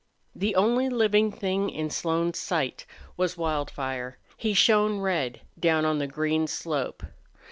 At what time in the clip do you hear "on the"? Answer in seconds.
5.85-6.07